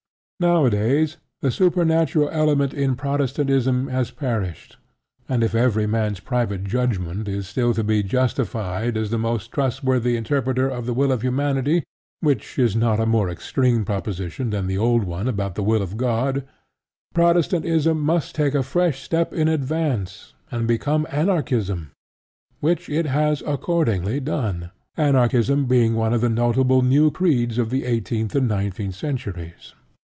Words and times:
Nowadays 0.39 1.17
the 1.41 1.51
supernatural 1.51 2.27
element 2.31 2.73
in 2.73 2.95
Protestantism 2.95 3.89
has 3.89 4.09
perished; 4.09 4.77
and 5.29 5.43
if 5.43 5.53
every 5.53 5.85
man's 5.85 6.19
private 6.19 6.63
judgment 6.63 7.27
is 7.27 7.47
still 7.47 7.75
to 7.75 7.83
be 7.83 8.01
justified 8.01 8.97
as 8.97 9.11
the 9.11 9.19
most 9.19 9.51
trustworthy 9.51 10.17
interpreter 10.17 10.67
of 10.67 10.87
the 10.87 10.95
will 10.95 11.11
of 11.11 11.21
Humanity 11.21 11.83
(which 12.21 12.57
is 12.57 12.75
not 12.75 12.99
a 12.99 13.05
more 13.05 13.29
extreme 13.29 13.85
proposition 13.85 14.49
than 14.49 14.65
the 14.65 14.79
old 14.79 15.03
one 15.03 15.27
about 15.27 15.53
the 15.53 15.61
will 15.61 15.83
of 15.83 15.95
God) 15.95 16.43
Protestantism 17.13 17.99
must 17.99 18.33
take 18.33 18.55
a 18.55 18.63
fresh 18.63 19.03
step 19.03 19.33
in 19.33 19.47
advance, 19.47 20.33
and 20.49 20.67
become 20.67 21.05
Anarchism. 21.11 21.91
Which 22.61 22.89
it 22.89 23.05
has 23.05 23.43
accordingly 23.45 24.19
done, 24.19 24.71
Anarchism 24.97 25.65
being 25.67 25.93
one 25.93 26.15
of 26.15 26.21
the 26.21 26.29
notable 26.29 26.81
new 26.81 27.11
creeds 27.11 27.59
of 27.59 27.69
the 27.69 27.85
eighteenth 27.85 28.33
and 28.33 28.47
nineteenth 28.47 28.95
centuries. 28.95 29.75